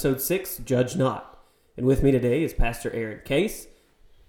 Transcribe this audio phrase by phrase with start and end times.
[0.00, 1.38] Episode six, Judge Not.
[1.76, 3.66] And with me today is Pastor Aaron Case,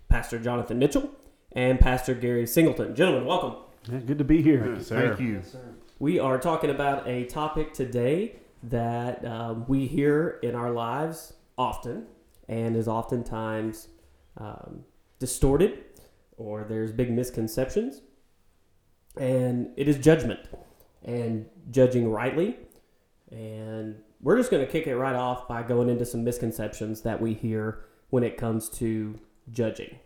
[0.09, 1.09] Pastor Jonathan Mitchell,
[1.53, 2.93] and Pastor Gary Singleton.
[2.93, 3.55] Gentlemen, welcome.
[3.89, 4.75] Yeah, good to be here.
[4.81, 5.41] Thank you.
[5.41, 5.59] sir
[5.97, 12.05] We are talking about a topic today that um, we hear in our lives often
[12.49, 13.87] and is oftentimes
[14.35, 14.83] um,
[15.19, 15.85] distorted
[16.35, 18.01] or there's big misconceptions.
[19.15, 20.41] And it is judgment
[21.05, 22.57] and judging rightly.
[23.31, 27.21] And we're just going to kick it right off by going into some misconceptions that
[27.21, 29.19] we hear when it comes to
[29.51, 29.97] judging.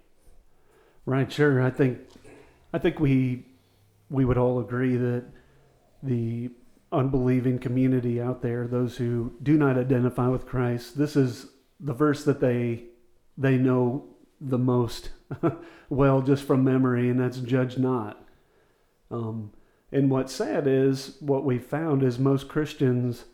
[1.06, 1.62] Right, sure.
[1.62, 2.00] I think
[2.74, 3.46] I think we
[4.10, 5.26] we would all agree that
[6.02, 6.52] the
[6.92, 11.48] unbelieving community out there, those who do not identify with Christ, this is
[11.80, 12.86] the verse that they
[13.38, 14.06] they know
[14.40, 15.12] the most
[15.90, 18.24] well just from memory, and that's judge not.
[19.12, 19.52] Um,
[19.92, 23.26] and what's sad is what we found is most Christians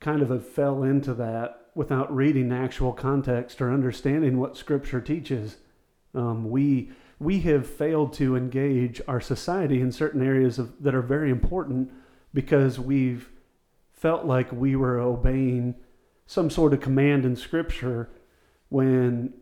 [0.00, 5.56] kind of fell into that without reading actual context or understanding what Scripture teaches.
[6.14, 11.02] Um, we we have failed to engage our society in certain areas of, that are
[11.02, 11.90] very important
[12.32, 13.28] because we've
[13.92, 15.74] felt like we were obeying
[16.26, 18.08] some sort of command in Scripture
[18.68, 19.32] when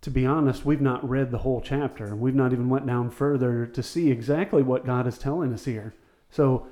[0.00, 2.16] to be honest, we've not read the whole chapter.
[2.16, 5.94] We've not even went down further to see exactly what God is telling us here.
[6.30, 6.66] So,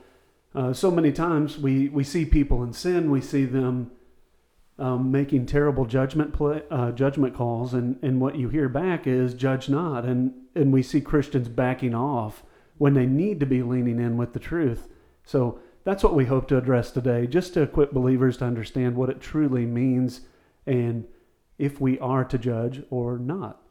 [0.59, 3.93] uh, so many times we, we see people in sin, we see them
[4.77, 9.35] um, making terrible judgment play, uh, judgment calls, and, and what you hear back is
[9.35, 12.43] judge not, and and we see Christians backing off
[12.77, 14.89] when they need to be leaning in with the truth.
[15.25, 19.11] So that's what we hope to address today, just to equip believers to understand what
[19.11, 20.23] it truly means
[20.67, 21.07] and
[21.57, 23.63] if we are to judge or not.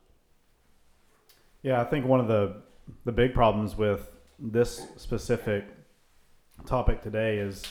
[1.63, 2.61] Yeah, I think one of the
[3.03, 4.09] the big problems with
[4.39, 5.65] this specific
[6.65, 7.63] topic today is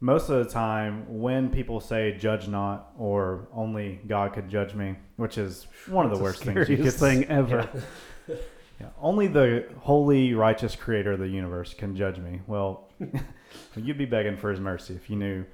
[0.00, 4.96] most of the time when people say judge not or only God could judge me,
[5.16, 7.68] which is one of the worst things you could thing ever.
[8.26, 8.36] Yeah.
[8.80, 12.40] Yeah, only the holy, righteous creator of the universe can judge me.
[12.46, 12.90] Well,
[13.76, 15.44] you'd be begging for his mercy if you knew.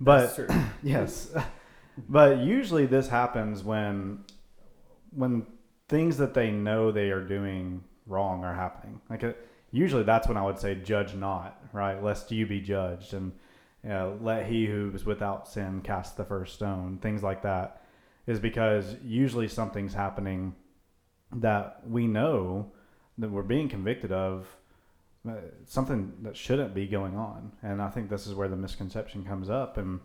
[0.00, 0.52] But That's
[0.82, 1.30] yes,
[2.08, 4.24] but usually this happens when
[5.10, 5.46] when
[5.88, 9.00] things that they know they are doing wrong are happening.
[9.10, 12.02] Like it, usually that's when I would say judge not, right?
[12.02, 13.32] Lest you be judged, and
[13.82, 16.98] you know, let he who is without sin cast the first stone.
[17.00, 17.82] Things like that
[18.26, 20.54] is because usually something's happening
[21.32, 22.70] that we know
[23.18, 24.46] that we're being convicted of
[25.28, 25.32] uh,
[25.66, 29.50] something that shouldn't be going on and i think this is where the misconception comes
[29.50, 30.00] up and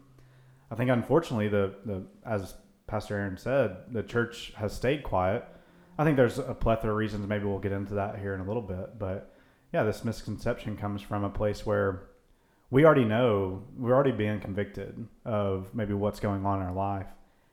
[0.69, 2.55] i think unfortunately the, the as
[2.85, 5.45] pastor aaron said the church has stayed quiet
[5.97, 8.43] i think there's a plethora of reasons maybe we'll get into that here in a
[8.45, 9.34] little bit but
[9.75, 12.03] yeah this misconception comes from a place where
[12.69, 17.07] we already know we're already being convicted of maybe what's going on in our life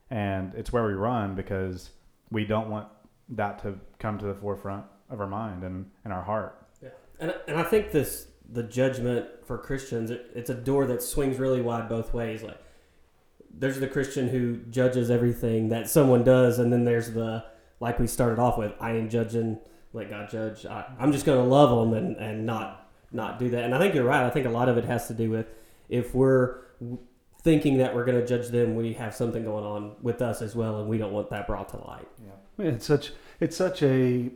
[0.08, 1.90] and it's where we run because
[2.30, 2.86] we don't want
[3.30, 6.64] that to come to the forefront of our mind and, and our heart.
[6.80, 11.02] Yeah, and, and I think this the judgment for Christians it, it's a door that
[11.02, 12.44] swings really wide both ways.
[12.44, 12.58] Like
[13.52, 17.44] there's the Christian who judges everything that someone does, and then there's the
[17.80, 18.72] like we started off with.
[18.80, 19.58] I ain't judging.
[19.92, 20.64] Let God judge.
[20.66, 23.64] I, I'm just going to love them and, and not not do that.
[23.64, 24.24] And I think you're right.
[24.24, 25.46] I think a lot of it has to do with
[25.88, 26.60] if we're
[27.42, 30.54] thinking that we're going to judge them, we have something going on with us as
[30.54, 32.08] well, and we don't want that brought to light.
[32.58, 34.30] Yeah, It's such it's such a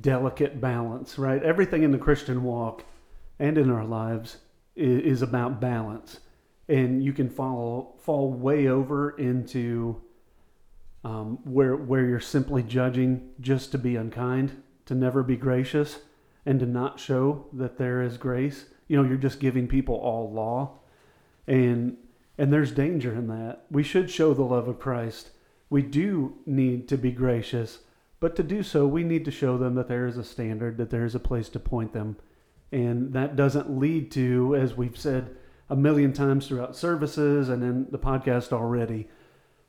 [0.00, 1.42] delicate balance, right?
[1.42, 2.84] Everything in the Christian walk
[3.38, 4.38] and in our lives
[4.74, 6.20] is, is about balance,
[6.68, 10.00] and you can fall fall way over into
[11.04, 16.00] um, where where you're simply judging just to be unkind, to never be gracious,
[16.44, 18.66] and to not show that there is grace.
[18.88, 20.80] You know, you're just giving people all law,
[21.46, 21.96] and
[22.36, 23.66] and there's danger in that.
[23.70, 25.30] We should show the love of Christ.
[25.68, 27.78] We do need to be gracious,
[28.18, 30.90] but to do so, we need to show them that there is a standard, that
[30.90, 32.16] there is a place to point them.
[32.72, 35.36] And that doesn't lead to, as we've said
[35.68, 39.08] a million times throughout services and in the podcast already,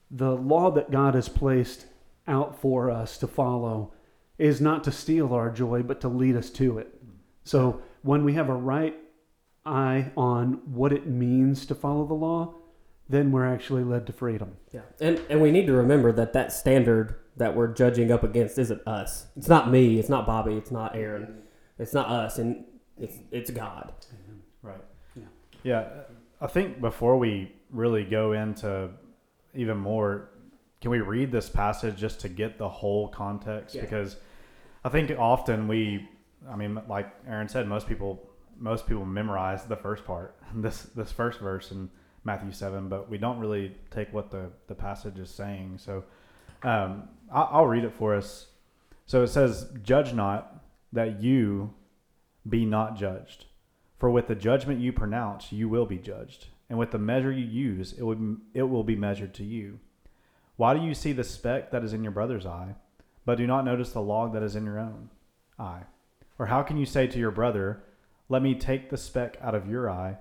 [0.10, 1.86] the law that God has placed
[2.28, 3.94] out for us to follow
[4.38, 6.94] is not to steal our joy, but to lead us to it.
[7.44, 8.96] So when we have a right
[9.66, 12.56] eye on what it means to follow the law,
[13.10, 14.56] then we're actually led to freedom.
[14.72, 18.58] Yeah, and and we need to remember that that standard that we're judging up against
[18.58, 19.28] isn't us.
[19.36, 20.00] It's not me.
[20.00, 20.56] It's not Bobby.
[20.56, 21.42] It's not Aaron.
[21.78, 22.64] It's not us, and
[22.98, 23.94] it's it's God.
[24.14, 24.68] Mm-hmm.
[24.68, 24.84] Right.
[25.16, 25.24] Yeah.
[25.64, 25.88] Yeah.
[26.40, 28.90] I think before we really go into
[29.54, 30.30] even more,
[30.82, 33.76] can we read this passage just to get the whole context?
[33.76, 33.82] Yeah.
[33.82, 34.18] Because
[34.84, 36.10] I think often we,
[36.50, 41.12] I mean, like Aaron said, most people most people memorize the first part, this this
[41.12, 41.90] first verse in
[42.24, 45.78] Matthew seven, but we don't really take what the the passage is saying.
[45.78, 46.04] So
[46.64, 48.48] um, I'll, I'll read it for us.
[49.06, 50.64] So it says, "Judge not,
[50.94, 51.74] that you
[52.48, 53.46] be not judged."
[53.98, 57.46] For with the judgment you pronounce, you will be judged, and with the measure you
[57.46, 59.80] use, it will, it will be measured to you.
[60.62, 62.76] Why do you see the speck that is in your brother's eye,
[63.26, 65.10] but do not notice the log that is in your own
[65.58, 65.86] eye?
[66.38, 67.82] Or how can you say to your brother,
[68.30, 70.18] Let me take the speck out of your eye,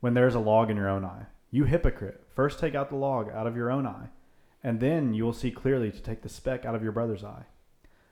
[0.00, 1.26] when there is a log in your own eye?
[1.50, 4.08] You hypocrite, first take out the log out of your own eye,
[4.62, 7.44] and then you will see clearly to take the speck out of your brother's eye.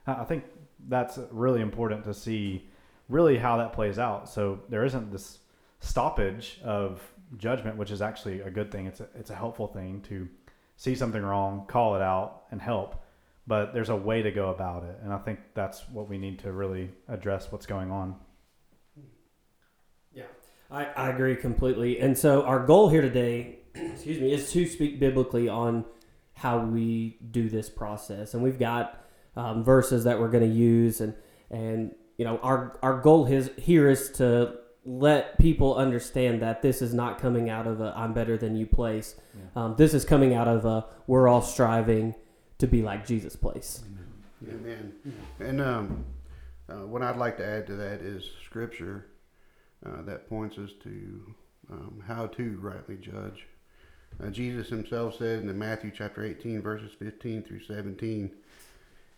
[0.05, 0.43] I think
[0.87, 2.69] that's really important to see
[3.09, 4.29] really how that plays out.
[4.29, 5.39] So there isn't this
[5.79, 7.01] stoppage of
[7.39, 8.85] judgment, which is actually a good thing.
[8.85, 10.29] It's a, it's a helpful thing to
[10.83, 13.01] see something wrong, call it out, and help.
[13.47, 16.39] But there's a way to go about it, and I think that's what we need
[16.39, 18.15] to really address what's going on.
[20.13, 20.23] Yeah,
[20.69, 21.99] I, I agree completely.
[21.99, 25.85] And so our goal here today, excuse me, is to speak biblically on
[26.33, 28.33] how we do this process.
[28.33, 31.13] And we've got um, verses that we're going to use, and
[31.49, 36.81] and you know our our goal is here is to let people understand that this
[36.81, 39.15] is not coming out of a I'm better than you place.
[39.55, 42.15] Um, this is coming out of a we're all striving
[42.57, 43.83] to be like Jesus place.
[44.47, 44.93] Amen.
[45.39, 46.05] And um,
[46.69, 49.07] uh, what I'd like to add to that is scripture
[49.85, 51.35] uh, that points us to
[51.71, 53.47] um, how to rightly judge.
[54.21, 58.31] Uh, Jesus himself said in the Matthew chapter 18, verses 15 through 17,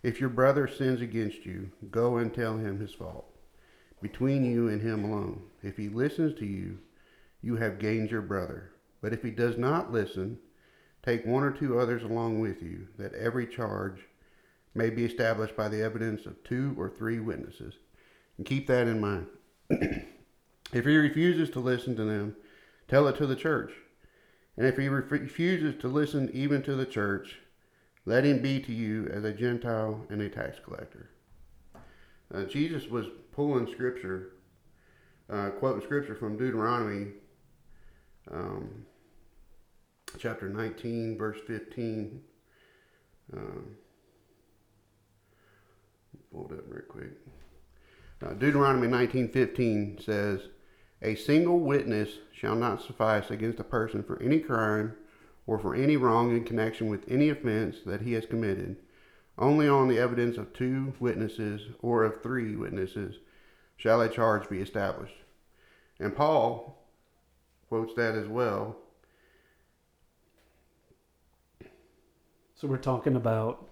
[0.04, 3.30] If your brother sins against you, go and tell him his fault,
[4.02, 5.42] between you and him alone.
[5.64, 6.78] If he listens to you,
[7.42, 8.72] you have gained your brother.
[9.02, 10.40] But if he does not listen,
[11.04, 14.00] take one or two others along with you, that every charge
[14.74, 17.76] may be established by the evidence of two or three witnesses.
[18.38, 19.28] And keep that in mind.
[19.70, 22.36] if he refuses to listen to them,
[22.88, 23.72] tell it to the church.
[24.58, 27.40] And if he ref- refuses to listen even to the church,
[28.06, 31.10] let him be to you as a Gentile and a tax collector.
[32.34, 34.34] Uh, Jesus was pulling scripture,
[35.30, 37.12] uh, quoting scripture from Deuteronomy
[38.32, 38.86] um,
[40.18, 42.22] chapter 19, verse 15.
[43.34, 43.76] Um,
[46.32, 47.12] pull it up real quick.
[48.22, 50.50] Uh, Deuteronomy 19:15 says,
[51.02, 54.96] "A single witness shall not suffice against a person for any crime
[55.48, 58.78] or for any wrong in connection with any offense that he has committed.
[59.38, 63.16] Only on the evidence of two witnesses or of three witnesses
[63.78, 65.16] shall a charge be established."
[66.00, 66.86] And Paul
[67.68, 68.78] quotes that as well.
[72.56, 73.68] So we're talking about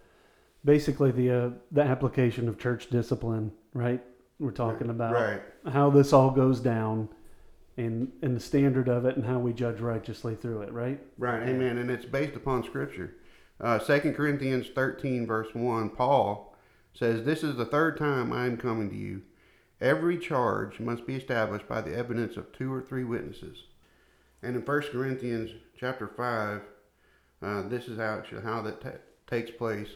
[0.65, 4.02] basically the uh, the application of church discipline, right?
[4.40, 5.42] We're talking about right.
[5.71, 7.09] how this all goes down
[7.78, 10.99] and and the standard of it and how we judge righteously through it, right?
[11.18, 11.78] Right, amen.
[11.78, 13.16] And it's based upon Scripture.
[13.60, 16.56] Uh, 2 Corinthians 13, verse 1, Paul
[16.94, 19.22] says, This is the third time I am coming to you.
[19.80, 23.64] Every charge must be established by the evidence of two or three witnesses.
[24.42, 26.62] And in 1 Corinthians chapter 5,
[27.42, 29.90] uh, this is actually how that ta- takes place.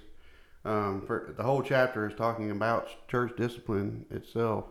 [0.66, 4.66] Um, for the whole chapter is talking about church discipline itself.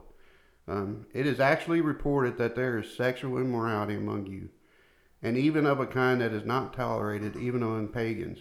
[0.69, 4.51] Um, it is actually reported that there is sexual immorality among you,
[5.23, 8.41] and even of a kind that is not tolerated even among pagans.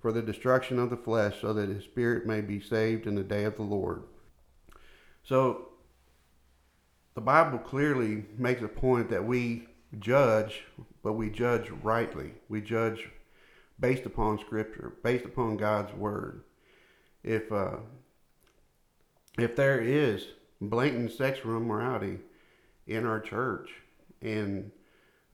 [0.00, 3.22] for the destruction of the flesh, so that his spirit may be saved in the
[3.22, 4.02] day of the Lord.
[5.22, 5.68] So,
[7.14, 10.62] the Bible clearly makes a point that we judge,
[11.02, 12.32] but we judge rightly.
[12.48, 13.10] We judge
[13.78, 16.44] based upon Scripture, based upon God's Word.
[17.22, 17.76] If uh,
[19.38, 20.26] if there is
[20.60, 22.18] blatant sexual immorality
[22.86, 23.70] in our church
[24.20, 24.70] and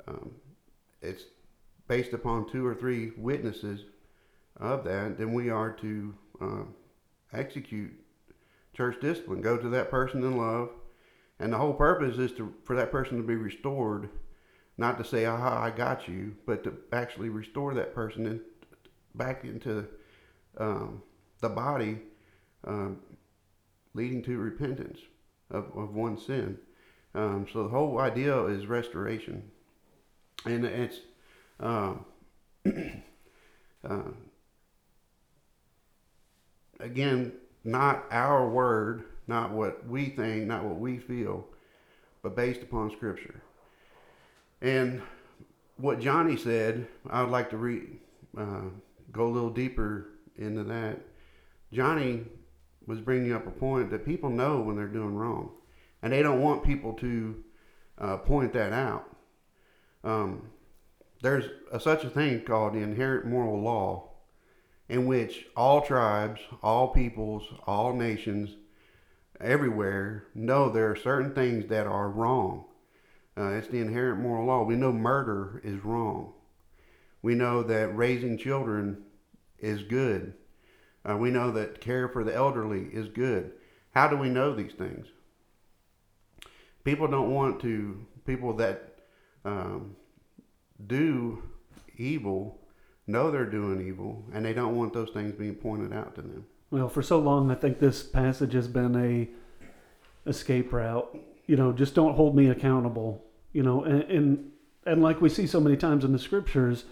[0.07, 0.31] um,
[1.03, 1.25] it's
[1.89, 3.85] based upon two or three witnesses
[4.59, 6.63] of that, then we are to uh,
[7.33, 7.93] execute
[8.75, 9.41] church discipline.
[9.41, 10.71] Go to that person in love,
[11.39, 14.09] and the whole purpose is to for that person to be restored,
[14.77, 18.41] not to say "aha, I got you," but to actually restore that person in,
[19.15, 19.87] back into
[20.59, 21.03] um,
[21.41, 21.99] the body,
[22.65, 22.99] um,
[23.95, 24.99] leading to repentance
[25.51, 26.59] of, of one sin.
[27.15, 29.51] Um, so the whole idea is restoration,
[30.45, 31.01] and it's
[31.61, 32.05] um,
[33.89, 34.03] uh,
[36.81, 37.33] again
[37.65, 41.47] not our word, not what we think, not what we feel,
[42.23, 43.43] but based upon Scripture.
[44.63, 45.03] And
[45.77, 47.99] what Johnny said, I would like to re-
[48.39, 48.63] uh,
[49.13, 50.07] go a little deeper
[50.37, 51.01] into that.
[51.73, 52.25] Johnny
[52.87, 55.51] was bringing up a point that people know when they're doing wrong,
[56.03, 57.43] and they don't want people to
[57.99, 59.17] uh, point that out.
[60.05, 60.51] Um,
[61.21, 64.06] there's a, such a thing called the inherent moral law,
[64.89, 68.57] in which all tribes, all peoples, all nations,
[69.41, 72.65] everywhere know there are certain things that are wrong.
[73.37, 74.63] Uh, it's the inherent moral law.
[74.63, 76.33] We know murder is wrong.
[77.21, 79.03] We know that raising children
[79.59, 80.35] is good.
[81.05, 83.53] Uh, we know that care for the elderly is good.
[83.91, 85.07] How do we know these things?
[86.85, 88.95] People don't want to, people that
[89.45, 89.97] um,
[90.87, 91.43] do
[91.97, 92.61] evil
[93.07, 96.47] know they're doing evil and they don't want those things being pointed out to them.
[96.71, 99.29] Well, for so long, I think this passage has been a
[100.29, 101.17] escape route.
[101.47, 103.25] You know, just don't hold me accountable.
[103.53, 104.51] You know, and and,
[104.85, 106.85] and like we see so many times in the scriptures,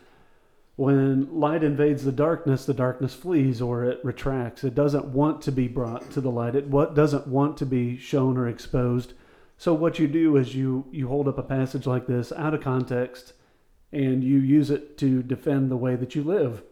[0.76, 4.64] when light invades the darkness, the darkness flees or it retracts.
[4.64, 6.54] It doesn't want to be brought to the light.
[6.54, 9.14] It what doesn't want to be shown or exposed.
[9.56, 12.61] So what you do is you you hold up a passage like this out of
[12.61, 13.33] context
[13.94, 16.62] and you use it to defend the way that you live.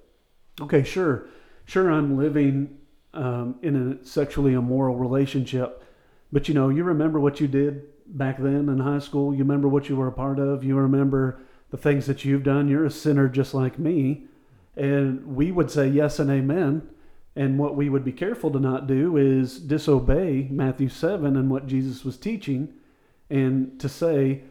[0.60, 1.26] Okay, sure.
[1.64, 2.78] Sure I'm living
[3.14, 5.84] um, in a sexually immoral relationship,
[6.32, 9.32] but you know, you remember what you did back then in high school.
[9.32, 10.64] You remember what you were a part of.
[10.64, 12.68] You remember the things that you've done.
[12.68, 14.24] You're a sinner just like me.
[14.76, 16.88] And we would say yes and amen.
[17.36, 21.66] And what we would be careful to not do is disobey Matthew 7 and what
[21.66, 22.74] Jesus was teaching,
[23.30, 24.42] and to say,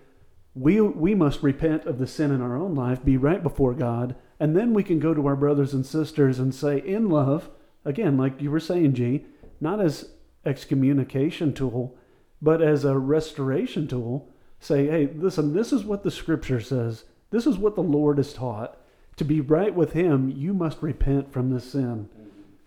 [0.54, 4.16] we, we must repent of the sin in our own life, be right before God,
[4.40, 7.50] and then we can go to our brothers and sisters and say, in love,
[7.86, 9.26] again, like you were saying, G,
[9.60, 10.10] not as
[10.46, 11.96] excommunication tool,
[12.42, 14.30] but as a restoration tool,
[14.60, 17.06] say, hey, listen, this is what the scripture says.
[17.30, 18.78] This is what the Lord has taught.
[19.18, 22.10] To be right with Him, you must repent from this sin.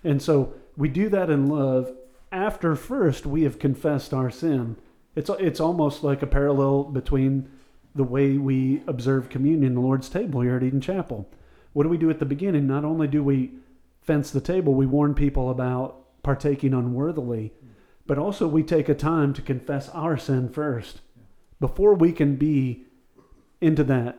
[0.02, 1.92] And so we do that in love
[2.30, 4.76] after first we have confessed our sin.
[5.14, 7.48] It's, it's almost like a parallel between
[7.94, 11.28] the way we observe communion, the Lord's table here at Eden Chapel.
[11.72, 12.66] What do we do at the beginning?
[12.66, 13.52] Not only do we
[14.02, 17.52] fence the table, we warn people about partaking unworthily,
[18.06, 21.00] but also we take a time to confess our sin first.
[21.60, 22.84] Before we can be
[23.60, 24.18] into that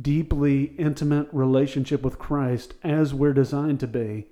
[0.00, 4.28] deeply intimate relationship with Christ as we're designed to be,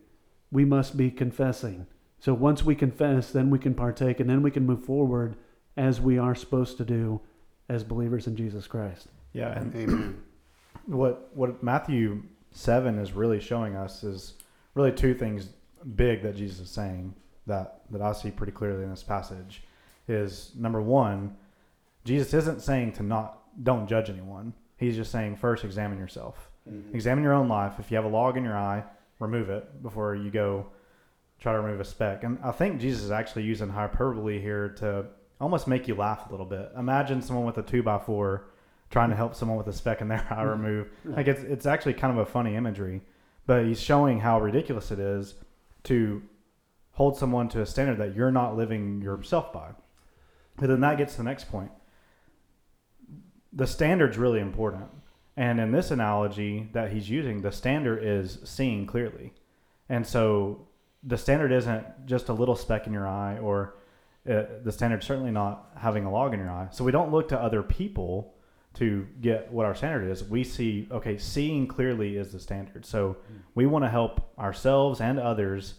[0.50, 1.86] we must be confessing.
[2.20, 5.36] So once we confess, then we can partake and then we can move forward
[5.76, 7.20] as we are supposed to do
[7.68, 9.08] as believers in Jesus Christ.
[9.32, 10.22] Yeah, and Amen.
[10.86, 14.34] what what Matthew seven is really showing us is
[14.74, 15.48] really two things
[15.94, 17.14] big that Jesus is saying
[17.46, 19.62] that that I see pretty clearly in this passage
[20.06, 21.36] is number one,
[22.04, 24.54] Jesus isn't saying to not don't judge anyone.
[24.76, 26.50] He's just saying first examine yourself.
[26.68, 26.94] Mm-hmm.
[26.94, 27.74] Examine your own life.
[27.78, 28.84] If you have a log in your eye,
[29.18, 30.66] remove it before you go
[31.40, 32.24] try to remove a speck.
[32.24, 35.06] And I think Jesus is actually using hyperbole here to
[35.40, 36.70] almost make you laugh a little bit.
[36.76, 38.50] Imagine someone with a two by four
[38.90, 40.88] trying to help someone with a speck in their eye remove.
[41.04, 43.02] Like it's it's actually kind of a funny imagery,
[43.46, 45.34] but he's showing how ridiculous it is
[45.84, 46.22] to
[46.92, 49.70] hold someone to a standard that you're not living yourself by.
[50.56, 51.70] But then that gets to the next point.
[53.52, 54.86] The standard's really important.
[55.36, 59.32] And in this analogy that he's using, the standard is seeing clearly.
[59.88, 60.66] And so
[61.04, 63.76] the standard isn't just a little speck in your eye or
[64.28, 66.68] uh, the standard certainly not having a log in your eye.
[66.70, 68.34] So we don't look to other people
[68.74, 70.22] to get what our standard is.
[70.22, 72.86] We see, okay, seeing clearly is the standard.
[72.86, 73.16] So
[73.54, 75.74] we want to help ourselves and others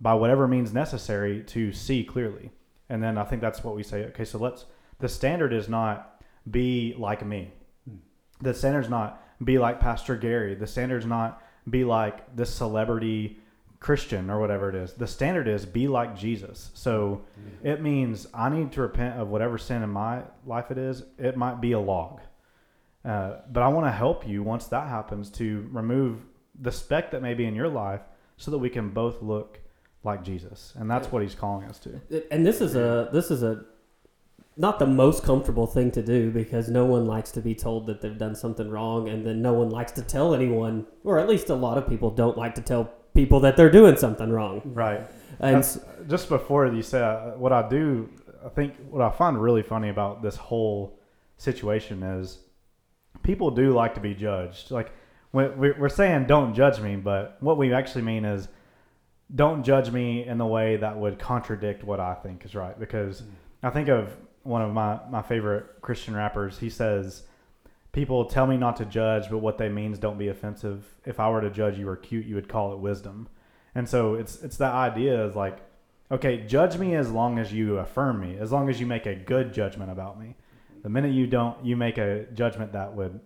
[0.00, 2.50] by whatever means necessary to see clearly.
[2.88, 4.04] And then I think that's what we say.
[4.06, 4.66] Okay, so let's,
[4.98, 7.52] the standard is not be like me.
[8.40, 10.54] The standard's not be like Pastor Gary.
[10.54, 13.38] The standard's not be like this celebrity
[13.80, 16.70] Christian or whatever it is, the standard is be like Jesus.
[16.74, 17.22] So
[17.62, 21.04] it means I need to repent of whatever sin in my life it is.
[21.18, 22.20] It might be a log.
[23.04, 26.18] Uh, but I want to help you once that happens to remove
[26.60, 28.00] the speck that may be in your life
[28.36, 29.60] so that we can both look
[30.02, 30.72] like Jesus.
[30.76, 32.00] And that's what he's calling us to.
[32.30, 33.64] and this is a this is a
[34.56, 38.00] not the most comfortable thing to do because no one likes to be told that
[38.00, 41.48] they've done something wrong and then no one likes to tell anyone or at least
[41.48, 45.00] a lot of people don't like to tell people that they're doing something wrong Right.
[45.40, 48.08] and That's- just before you say uh, what I do,
[48.46, 51.00] I think what I find really funny about this whole
[51.36, 52.38] situation is
[53.24, 54.70] people do like to be judged.
[54.70, 54.92] Like
[55.32, 55.48] we-
[55.80, 58.46] we're saying don't judge me, but what we actually mean is
[59.34, 62.78] don't judge me in the way that would contradict what I think is right.
[62.78, 63.24] Because
[63.64, 66.56] I think of one of my, my favorite Christian rappers.
[66.58, 67.24] He says,
[67.92, 70.84] People tell me not to judge, but what they mean is don't be offensive.
[71.04, 73.28] If I were to judge you were cute, you would call it wisdom.
[73.74, 75.58] And so it's it's that idea is like,
[76.10, 79.14] okay, judge me as long as you affirm me, as long as you make a
[79.14, 80.36] good judgment about me.
[80.82, 83.18] The minute you don't, you make a judgment that would,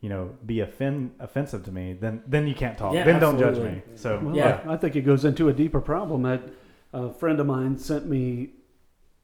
[0.00, 2.94] you know, be offend, offensive to me, then then you can't talk.
[2.94, 3.82] Yeah, then don't judge me.
[3.94, 4.62] So Well, Yeah.
[4.66, 6.22] I, I think it goes into a deeper problem.
[6.22, 6.42] That
[6.92, 8.50] a friend of mine sent me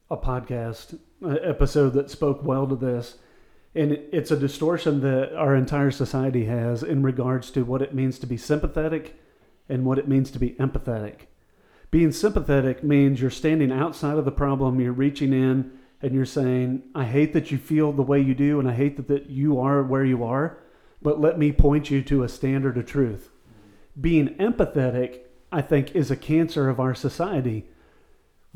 [0.09, 3.15] a podcast uh, episode that spoke well to this,
[3.75, 8.17] and it's a distortion that our entire society has in regards to what it means
[8.19, 9.19] to be sympathetic
[9.67, 11.27] and what it means to be empathetic.
[11.91, 16.83] Being sympathetic means you're standing outside of the problem, you're reaching in, and you're saying,
[16.93, 19.59] "I hate that you feel the way you do, and I hate that, that you
[19.59, 20.57] are where you are."
[21.01, 23.29] But let me point you to a standard of truth
[23.99, 25.19] being empathetic,
[25.51, 27.69] I think, is a cancer of our society.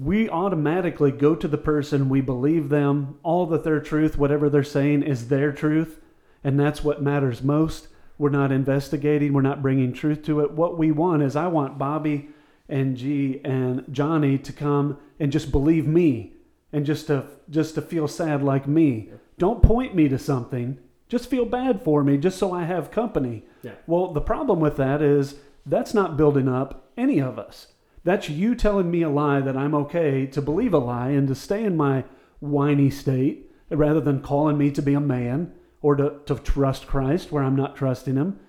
[0.02, 4.64] We automatically go to the person, we believe them, all that their truth, whatever they're
[4.64, 6.00] saying, is their truth,
[6.42, 7.90] and that's what matters most.
[8.18, 10.52] We're not investigating, we're not bringing truth to it.
[10.52, 12.30] What we want is I want Bobby
[12.70, 16.34] and G and Johnny to come and just believe me
[16.72, 19.10] and just to just to feel sad like me.
[19.38, 20.78] Don't point me to something.
[21.08, 23.44] Just feel bad for me just so I have company.
[23.64, 23.72] Yeah.
[23.88, 27.68] Well, the problem with that is that's not building up any of us.
[28.04, 31.36] That's you telling me a lie that I'm okay to believe a lie and to
[31.36, 32.06] stay in my
[32.40, 37.32] whiny state rather than calling me to be a man or to, to trust Christ
[37.32, 38.40] where I'm not trusting him.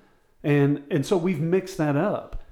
[0.42, 2.42] And and so we've mixed that up.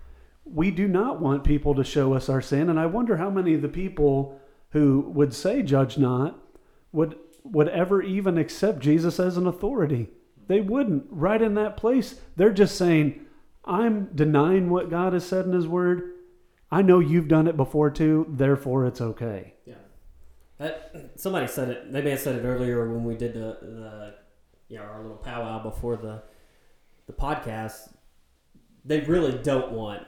[0.45, 3.55] We do not want people to show us our sin, and I wonder how many
[3.55, 6.39] of the people who would say judge not
[6.93, 10.09] would would ever even accept Jesus as an authority.
[10.49, 11.07] They wouldn't.
[11.11, 13.25] Right in that place, they're just saying,
[13.65, 16.13] I'm denying what God has said in his word.
[16.71, 19.55] I know you've done it before too, therefore it's okay.
[19.65, 19.75] Yeah.
[20.59, 21.93] That, somebody said it.
[21.93, 24.15] They may have said it earlier when we did the, the
[24.69, 26.23] you know our little powwow before the
[27.07, 27.95] the podcast.
[28.85, 30.07] They really don't want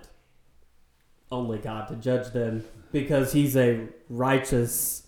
[1.31, 5.07] only God to judge them because He's a righteous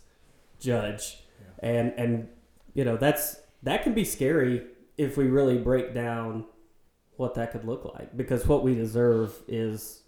[0.61, 1.19] judge,
[1.59, 2.29] and and
[2.75, 4.63] you know that's that can be scary
[4.97, 6.45] if we really break down
[7.17, 10.03] what that could look like because what we deserve is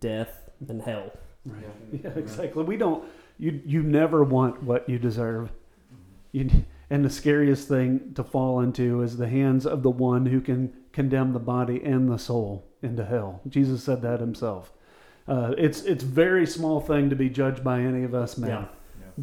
[0.00, 1.12] death and hell.
[1.44, 1.64] Right.
[1.92, 2.64] Yeah, exactly.
[2.64, 3.04] We don't.
[3.38, 5.50] You you never want what you deserve.
[6.32, 6.50] You
[6.90, 10.72] and the scariest thing to fall into is the hands of the one who can
[10.92, 13.40] condemn the body and the soul into hell.
[13.48, 14.72] Jesus said that himself.
[15.26, 18.50] Uh, it's it's very small thing to be judged by any of us men.
[18.50, 18.64] Yeah.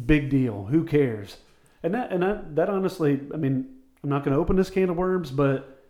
[0.06, 0.66] Big deal.
[0.66, 1.38] Who cares?
[1.82, 4.90] And that and that that honestly, I mean, I'm not going to open this can
[4.90, 5.82] of worms, but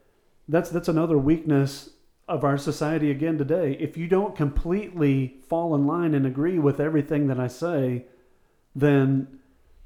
[0.49, 1.91] that's that's another weakness
[2.29, 3.77] of our society again today.
[3.79, 8.07] If you don't completely fall in line and agree with everything that I say,
[8.75, 9.41] then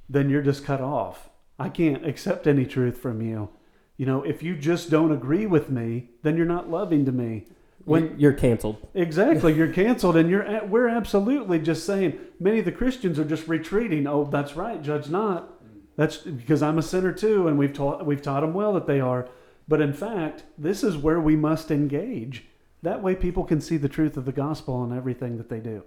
[0.08, 1.30] then you're just cut off.
[1.58, 3.50] I can't accept any truth from you.
[3.96, 7.46] You know, if you just don't agree with me, then you're not loving to me.
[7.84, 8.88] When you're canceled.
[8.94, 12.18] Exactly, you're canceled, and you're at, we're absolutely just saying.
[12.38, 14.06] Many of the Christians are just retreating.
[14.06, 15.54] Oh, that's right, judge not.
[15.96, 19.00] That's because I'm a sinner too, and we've taught we've taught them well that they
[19.00, 19.28] are.
[19.70, 22.44] But in fact, this is where we must engage.
[22.82, 25.84] That way, people can see the truth of the gospel in everything that they do.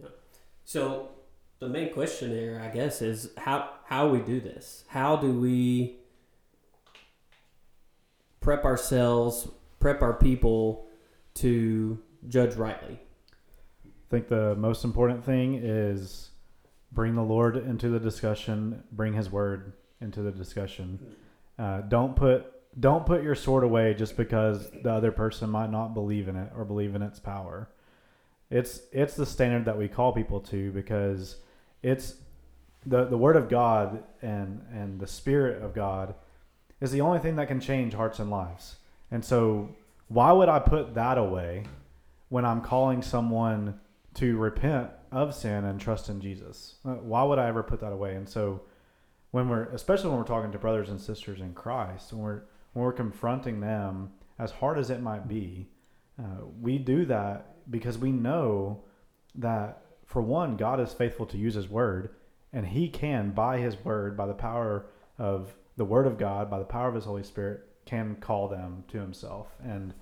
[0.00, 0.08] Yeah.
[0.64, 1.10] So
[1.58, 4.84] the main question here, I guess, is how how we do this.
[4.88, 5.98] How do we
[8.40, 9.46] prep ourselves,
[9.78, 10.86] prep our people
[11.34, 12.98] to judge rightly?
[13.84, 16.30] I think the most important thing is
[16.92, 21.14] bring the Lord into the discussion, bring His Word into the discussion.
[21.58, 25.94] Uh, don't put don't put your sword away just because the other person might not
[25.94, 27.68] believe in it or believe in its power.
[28.50, 31.36] It's it's the standard that we call people to because
[31.82, 32.14] it's
[32.86, 36.14] the the Word of God and and the Spirit of God
[36.80, 38.76] is the only thing that can change hearts and lives.
[39.10, 39.76] And so,
[40.08, 41.64] why would I put that away
[42.28, 43.80] when I'm calling someone
[44.14, 46.76] to repent of sin and trust in Jesus.
[46.84, 48.14] Uh, Why would I ever put that away?
[48.14, 48.62] And so,
[49.30, 52.42] when we're, especially when we're talking to brothers and sisters in Christ, when we're
[52.78, 55.68] when we're confronting them, as hard as it might be,
[56.16, 58.84] uh, we do that because we know
[59.34, 62.10] that for one, God is faithful to use His Word,
[62.52, 64.86] and He can, by His Word, by the power
[65.18, 68.84] of the Word of God, by the power of His Holy Spirit, can call them
[68.88, 69.48] to Himself.
[69.64, 69.92] And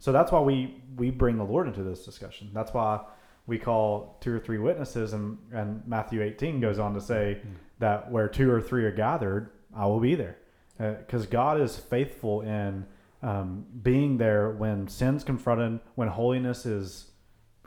[0.00, 2.50] so that's why we we bring the Lord into this discussion.
[2.52, 3.00] That's why
[3.46, 7.42] we call two or three witnesses, and and Matthew 18 goes on to say
[7.78, 10.38] that where two or three are gathered, I will be there,
[10.78, 12.86] because God is faithful in
[13.22, 17.10] um, being there when sin's confronted, when holiness is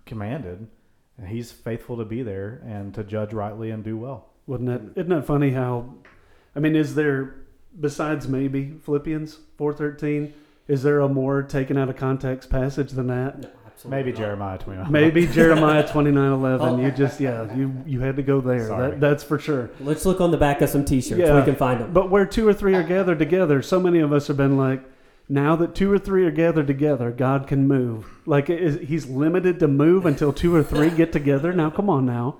[0.06, 0.68] commanded.
[1.18, 4.30] And he's faithful to be there and to judge rightly and do well.
[4.46, 5.96] Wouldn't that isn't that funny how
[6.56, 7.36] I mean, is there
[7.80, 10.34] besides maybe Philippians four thirteen,
[10.68, 13.52] is there a more taken out of context passage than that?
[13.86, 14.26] No, absolutely Maybe not.
[14.26, 14.92] Jeremiah 29.
[14.92, 16.68] Maybe Jeremiah twenty nine eleven.
[16.68, 16.82] Oh.
[16.82, 18.68] You just yeah, you you had to go there.
[18.68, 19.70] That, that's for sure.
[19.80, 21.20] Let's look on the back of some T-shirts.
[21.20, 21.38] Yeah.
[21.38, 21.94] We can find them.
[21.94, 24.84] But where two or three are gathered together, so many of us have been like,
[25.30, 28.06] now that two or three are gathered together, God can move.
[28.26, 31.54] Like is, he's limited to move until two or three get together.
[31.54, 32.38] Now, come on now.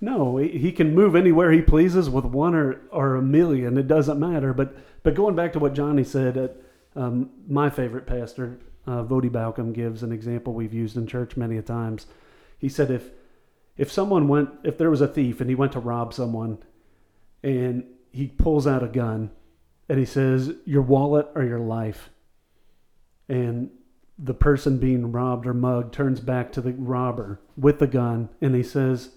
[0.00, 3.78] No, he, he can move anywhere he pleases with one or, or a million.
[3.78, 4.52] It doesn't matter.
[4.52, 9.30] But but going back to what Johnny said, uh, um, my favorite pastor, uh, Voddie
[9.30, 12.06] Baucham, gives an example we've used in church many a times.
[12.58, 13.10] He said if
[13.76, 16.58] if someone went, if there was a thief and he went to rob someone,
[17.42, 19.30] and he pulls out a gun,
[19.88, 22.10] and he says, "Your wallet or your life,"
[23.28, 23.70] and
[24.18, 28.54] the person being robbed or mugged turns back to the robber with the gun, and
[28.54, 29.10] he says,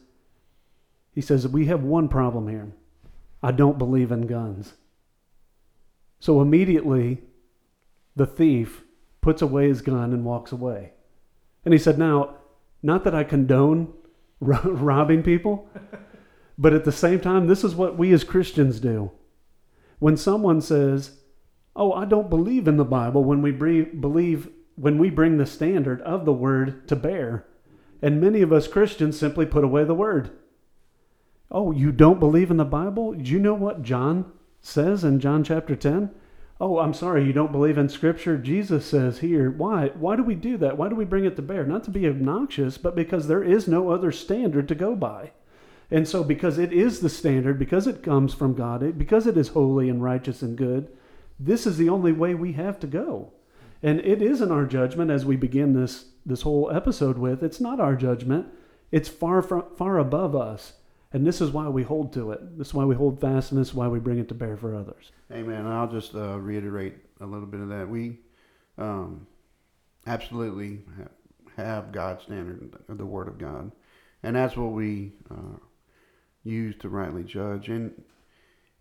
[1.14, 2.74] "He says we have one problem here.
[3.42, 4.74] I don't believe in guns."
[6.20, 7.22] So immediately,
[8.14, 8.84] the thief
[9.30, 10.92] puts away his gun and walks away.
[11.64, 12.38] And he said, Now,
[12.82, 13.94] not that I condone
[14.40, 15.70] ro- robbing people,
[16.58, 19.12] but at the same time, this is what we as Christians do.
[20.00, 21.20] When someone says,
[21.76, 26.02] Oh, I don't believe in the Bible, when we believe, when we bring the standard
[26.02, 27.46] of the word to bear,
[28.02, 30.32] and many of us Christians simply put away the word.
[31.52, 33.14] Oh, you don't believe in the Bible?
[33.14, 36.16] Do you know what John says in John chapter 10?
[36.62, 38.38] Oh, I'm sorry, you don't believe in Scripture?
[38.38, 39.50] Jesus says here.
[39.50, 39.90] Why?
[39.90, 40.78] Why do we do that?
[40.78, 41.66] Why do we bring it to bear?
[41.66, 45.32] Not to be obnoxious, but because there is no other standard to go by.
[45.90, 49.38] And so, because it is the standard, because it comes from God, it, because it
[49.38, 50.90] is holy and righteous and good,
[51.40, 53.32] this is the only way we have to go.
[53.82, 57.42] And it isn't our judgment, as we begin this this whole episode with.
[57.42, 58.48] It's not our judgment.
[58.92, 60.74] It's far from, far above us.
[61.12, 62.58] And this is why we hold to it.
[62.58, 64.56] This is why we hold fast, and this is why we bring it to bear
[64.58, 65.12] for others.
[65.32, 65.66] Amen.
[65.66, 67.90] I'll just uh, reiterate a little bit of that.
[67.90, 68.20] We
[68.78, 69.26] um,
[70.06, 73.72] absolutely ha- have God's standard, the Word of God,
[74.22, 75.58] and that's what we uh,
[76.44, 77.70] use to rightly judge.
[77.70, 78.04] And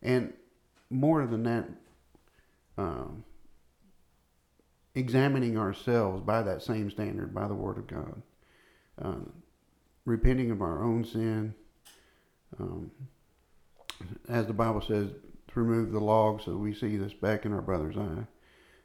[0.02, 0.34] and
[0.90, 1.68] more than that,
[2.76, 3.24] um,
[4.94, 8.22] examining ourselves by that same standard, by the Word of God,
[9.00, 9.30] uh,
[10.04, 11.54] repenting of our own sin.
[12.58, 12.90] Um,
[14.28, 15.08] as the Bible says,
[15.48, 18.26] to remove the log so we see this back in our brother's eye.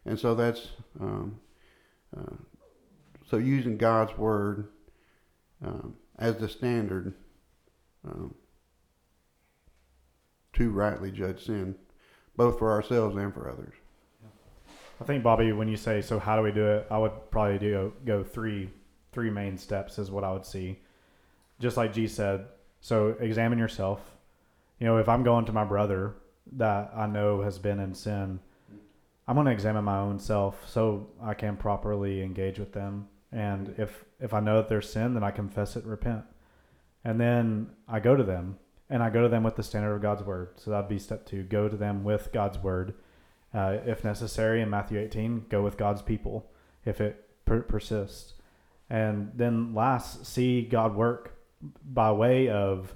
[0.05, 1.39] And so that's um,
[2.15, 2.35] uh,
[3.29, 4.67] so using God's word
[5.65, 7.13] um, as the standard
[8.05, 8.33] um,
[10.53, 11.75] to rightly judge sin,
[12.35, 13.73] both for ourselves and for others.
[15.01, 16.87] I think Bobby, when you say so, how do we do it?
[16.91, 18.69] I would probably do go three
[19.11, 20.79] three main steps is what I would see.
[21.59, 22.45] Just like G said,
[22.83, 24.01] so examine yourself.
[24.77, 26.15] You know, if I'm going to my brother
[26.51, 28.41] that I know has been in sin,
[29.25, 33.07] I'm going to examine my own self so I can properly engage with them.
[33.31, 36.25] And if if I know that there's sin, then I confess it, repent,
[37.05, 40.01] and then I go to them, and I go to them with the standard of
[40.01, 40.49] God's word.
[40.57, 42.95] So that'd be step two: go to them with God's word.
[43.53, 46.51] Uh, if necessary, in Matthew 18, go with God's people
[46.85, 48.33] if it per- persists.
[48.89, 51.33] And then last, see God work
[51.85, 52.95] by way of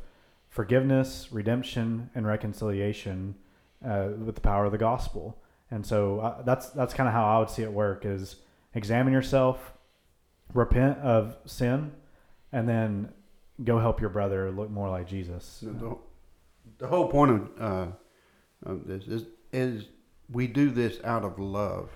[0.49, 3.35] forgiveness, redemption, and reconciliation
[3.85, 5.41] uh, with the power of the gospel.
[5.69, 8.37] And so uh, that's that's kind of how I would see it work: is
[8.73, 9.73] examine yourself,
[10.53, 11.91] repent of sin,
[12.51, 13.13] and then
[13.63, 15.59] go help your brother look more like Jesus.
[15.61, 15.97] The,
[16.77, 17.87] the, whole point of, uh,
[18.65, 19.85] of this is, is
[20.31, 21.89] we do this out of love.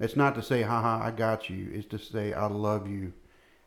[0.00, 3.12] It's not to say, "Ha ha, I got you." It's to say, "I love you,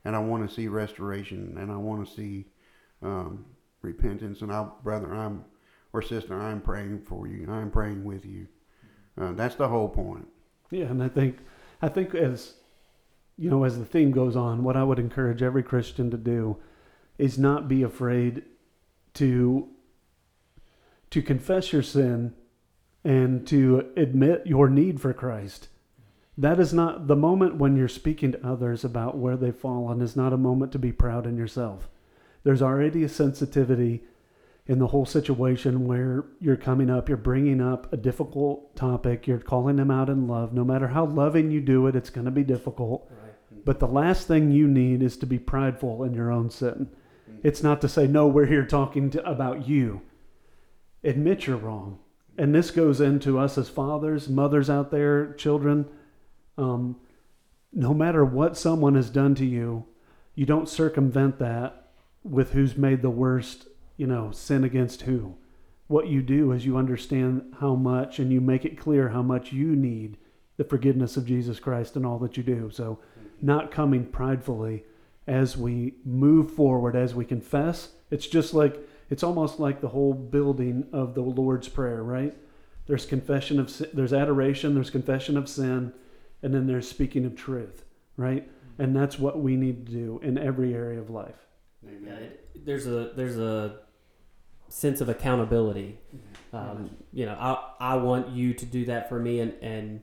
[0.06, 2.46] and I want to see restoration, and I want to see
[3.02, 3.46] um,
[3.82, 5.46] repentance." And I, brother, I'm
[5.94, 7.48] or sister, I'm praying for you.
[7.50, 8.48] I'm praying with you.
[9.20, 10.28] Uh, that's the whole point.
[10.70, 11.38] Yeah, and I think
[11.82, 12.56] I think as
[13.38, 16.58] you know, as the theme goes on, what I would encourage every Christian to do
[17.18, 18.44] is not be afraid
[19.16, 19.68] to
[21.10, 22.34] to confess your sin
[23.04, 25.68] and to admit your need for Christ.
[26.42, 30.16] That is not the moment when you're speaking to others about where they've fallen is
[30.16, 31.88] not a moment to be proud in yourself.
[32.44, 34.02] There's already a sensitivity
[34.66, 39.38] in the whole situation where you're coming up, you're bringing up a difficult topic, you're
[39.38, 40.52] calling them out in love.
[40.52, 43.08] No matter how loving you do it, it's going to be difficult.
[43.12, 43.64] Right.
[43.64, 46.90] But the last thing you need is to be prideful in your own sin.
[47.30, 47.48] Mm-hmm.
[47.48, 50.02] It's not to say, no, we're here talking to, about you.
[51.04, 52.00] Admit you're wrong.
[52.36, 55.86] And this goes into us as fathers, mothers out there, children.
[56.58, 56.98] Um,
[57.74, 59.86] no matter what someone has done to you,
[60.36, 61.88] you don't circumvent that
[62.24, 65.36] with who's made the worst, you know, sin against who.
[65.88, 69.52] What you do is you understand how much and you make it clear how much
[69.52, 70.18] you need
[70.58, 72.70] the forgiveness of Jesus Christ and all that you do.
[72.72, 73.00] So,
[73.42, 74.84] not coming pridefully
[75.28, 77.90] as we move forward, as we confess.
[78.12, 78.78] It's just like,
[79.10, 82.36] it's almost like the whole building of the Lord's Prayer, right?
[82.86, 85.94] There's confession of sin, there's adoration, there's confession of sin,
[86.44, 87.86] and then there's speaking of truth,
[88.18, 88.48] right?
[88.48, 88.82] Mm-hmm.
[88.82, 91.48] And that's what we need to do in every area of life.
[91.84, 93.80] Yeah, it, there's a there's a
[94.70, 96.00] sense of accountability.
[96.16, 96.56] Mm-hmm.
[96.56, 100.02] Um, you know, I I want you to do that for me, and and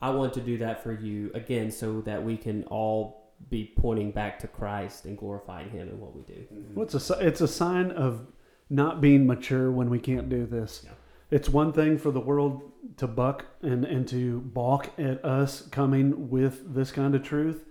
[0.00, 4.10] I want to do that for you again, so that we can all be pointing
[4.10, 6.34] back to Christ and glorifying Him in what we do.
[6.52, 6.74] Mm-hmm.
[6.74, 8.26] Well, it's a it's a sign of
[8.70, 10.82] not being mature when we can't do this.
[10.84, 10.92] Yeah.
[11.30, 16.30] It's one thing for the world to buck and, and to balk at us coming
[16.30, 17.64] with this kind of truth,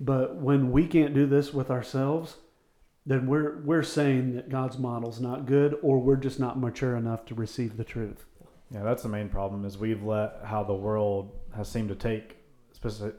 [0.00, 2.36] but when we can't do this with ourselves,
[3.06, 7.26] then we're we're saying that God's model's not good, or we're just not mature enough
[7.26, 8.24] to receive the truth.
[8.70, 12.38] Yeah, that's the main problem is we've let how the world has seemed to take,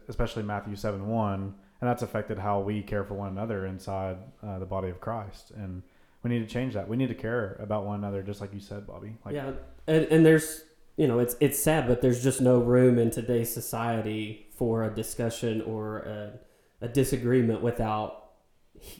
[0.09, 4.57] especially, Matthew 7 1, and that's affected how we care for one another inside uh,
[4.57, 5.51] the body of Christ.
[5.51, 5.83] And
[6.25, 6.87] we need to change that.
[6.87, 9.15] We need to care about one another, just like you said, Bobby.
[9.23, 9.51] Like, yeah,
[9.85, 10.63] and, and there's
[10.97, 14.89] you know it's it's sad, but there's just no room in today's society for a
[14.93, 18.31] discussion or a, a disagreement without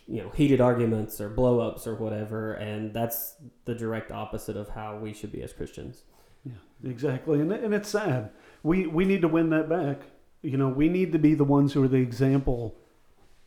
[0.07, 4.95] you know heated arguments or blow-ups or whatever, and that's the direct opposite of how
[4.95, 6.03] we should be as Christians.
[6.45, 8.29] Yeah, exactly, and and it's sad.
[8.61, 10.03] We we need to win that back.
[10.43, 12.75] You know, we need to be the ones who are the example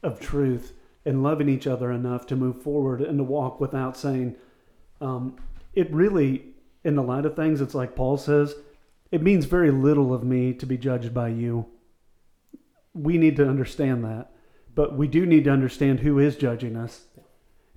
[0.02, 0.72] of truth
[1.08, 4.36] and loving each other enough to move forward and to walk without saying.
[5.00, 5.36] Um,
[5.72, 6.44] it really,
[6.84, 8.54] in the light of things, it's like Paul says,
[9.10, 11.66] it means very little of me to be judged by you.
[12.94, 14.30] We need to understand that,
[14.74, 17.06] but we do need to understand who is judging us,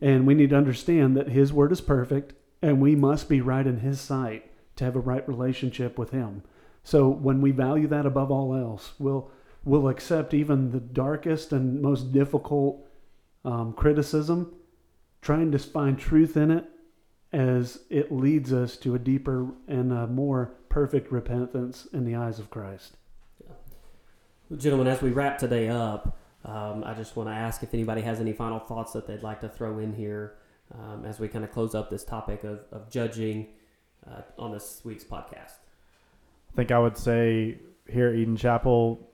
[0.01, 3.65] and we need to understand that His word is perfect, and we must be right
[3.65, 6.41] in His sight to have a right relationship with him.
[6.83, 9.29] So when we value that above all else, we'll
[9.63, 12.87] we'll accept even the darkest and most difficult
[13.43, 14.53] um, criticism,
[15.21, 16.65] trying to find truth in it
[17.33, 22.39] as it leads us to a deeper and a more perfect repentance in the eyes
[22.39, 22.97] of Christ.
[24.57, 28.19] Gentlemen, as we wrap today up, um, I just want to ask if anybody has
[28.19, 30.35] any final thoughts that they'd like to throw in here
[30.73, 33.47] um, as we kind of close up this topic of, of judging
[34.09, 35.59] uh, on this week's podcast.
[36.51, 39.09] I think I would say here at Eden Chapel,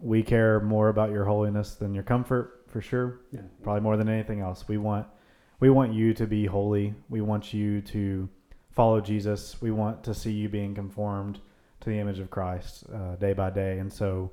[0.00, 3.20] we care more about your holiness than your comfort, for sure.
[3.30, 3.42] Yeah.
[3.62, 4.66] Probably more than anything else.
[4.66, 5.06] We want
[5.60, 6.94] we want you to be holy.
[7.08, 8.28] We want you to
[8.70, 9.60] follow Jesus.
[9.60, 11.38] We want to see you being conformed
[11.80, 13.78] to the image of Christ uh, day by day.
[13.78, 14.32] And so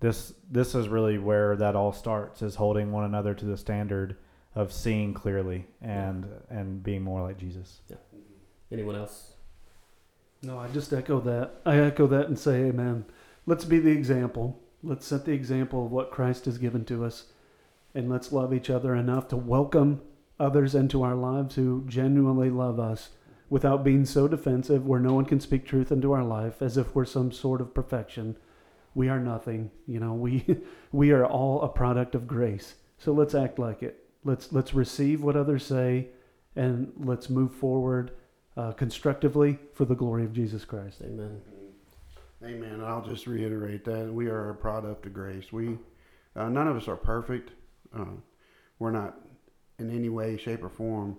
[0.00, 4.16] this this is really where that all starts is holding one another to the standard
[4.54, 7.80] of seeing clearly and and being more like Jesus.
[7.88, 7.96] Yeah.
[8.70, 9.34] Anyone else?
[10.42, 11.60] No, I just echo that.
[11.64, 13.04] I echo that and say, Amen.
[13.46, 14.60] Let's be the example.
[14.82, 17.26] Let's set the example of what Christ has given to us.
[17.94, 20.00] And let's love each other enough to welcome
[20.40, 23.10] others into our lives who genuinely love us
[23.50, 26.94] without being so defensive where no one can speak truth into our life as if
[26.94, 28.36] we're some sort of perfection.
[28.94, 29.70] We are nothing.
[29.86, 30.44] You know, we
[30.92, 32.76] we are all a product of grace.
[32.98, 34.04] So let's act like it.
[34.24, 36.08] Let's let's receive what others say
[36.56, 38.12] and let's move forward
[38.56, 41.00] uh, constructively for the glory of Jesus Christ.
[41.02, 41.40] Amen.
[42.44, 42.82] Amen.
[42.84, 45.52] I'll just reiterate that we are a product of grace.
[45.52, 45.78] We,
[46.34, 47.52] uh, none of us are perfect.
[47.96, 48.16] Uh,
[48.78, 49.20] we're not
[49.78, 51.16] in any way, shape, or form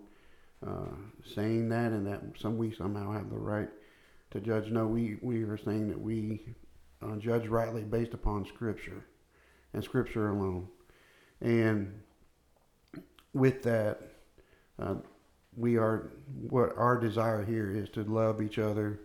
[0.65, 0.95] uh,
[1.35, 3.69] saying that, and that some we somehow have the right
[4.31, 4.69] to judge.
[4.71, 6.55] No, we we are saying that we
[7.01, 9.05] uh, judge rightly based upon Scripture
[9.73, 10.67] and Scripture alone.
[11.41, 12.01] And
[13.33, 14.01] with that,
[14.79, 14.95] uh,
[15.55, 16.11] we are
[16.49, 18.99] what our desire here is to love each other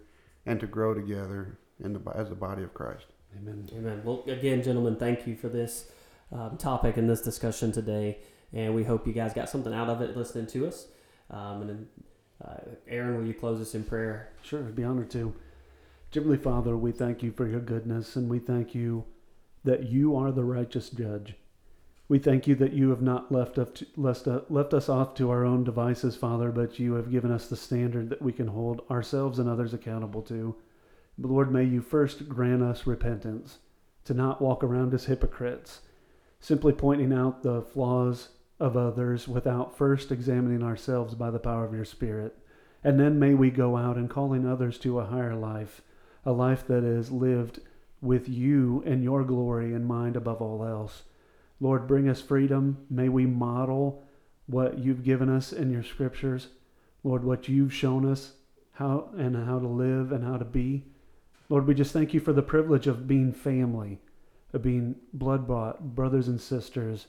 [0.46, 3.06] and to grow together in the as the body of Christ.
[3.36, 3.68] Amen.
[3.76, 4.02] Amen.
[4.04, 5.90] Well, again, gentlemen, thank you for this
[6.32, 8.18] um, topic in this discussion today.
[8.52, 10.88] and we hope you guys got something out of it listening to us.
[11.30, 11.86] Um, and then,
[12.44, 14.32] uh, Aaron, will you close us in prayer?
[14.42, 15.34] Sure, I'd be honored to.
[16.14, 19.04] Heavenly Father, we thank you for your goodness, and we thank you
[19.64, 21.34] that you are the righteous judge.
[22.08, 25.12] We thank you that you have not left, up to, left, uh, left us off
[25.16, 28.46] to our own devices, Father, but you have given us the standard that we can
[28.46, 30.54] hold ourselves and others accountable to.
[31.18, 33.58] But Lord, may you first grant us repentance,
[34.04, 35.80] to not walk around as hypocrites,
[36.40, 38.28] simply pointing out the flaws
[38.60, 42.36] of others without first examining ourselves by the power of your Spirit.
[42.82, 45.82] And then may we go out and calling others to a higher life,
[46.24, 47.60] a life that is lived
[48.00, 51.02] with you and your glory in mind above all else.
[51.60, 52.86] Lord, bring us freedom.
[52.88, 54.04] May we model
[54.46, 56.48] what you've given us in your scriptures.
[57.02, 58.32] Lord, what you've shown us
[58.78, 60.84] how and how to live and how to be.
[61.48, 63.98] Lord, we just thank you for the privilege of being family,
[64.52, 67.06] of being blood bought brothers and sisters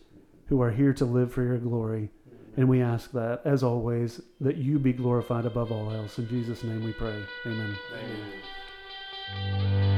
[0.47, 2.09] who are here to live for your glory.
[2.57, 6.17] And we ask that, as always, that you be glorified above all else.
[6.17, 7.23] In Jesus' name we pray.
[7.45, 7.75] Amen.
[7.93, 9.89] Amen.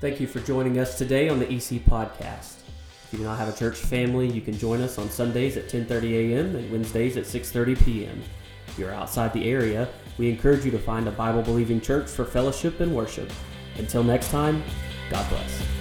[0.00, 2.57] Thank you for joining us today on the EC Podcast.
[3.08, 5.66] If you do not have a church family, you can join us on Sundays at
[5.66, 6.54] 10:30 a.m.
[6.56, 8.22] and Wednesdays at 6:30 p.m.
[8.66, 12.80] If you're outside the area, we encourage you to find a Bible-believing church for fellowship
[12.80, 13.32] and worship.
[13.78, 14.62] Until next time,
[15.08, 15.77] God bless.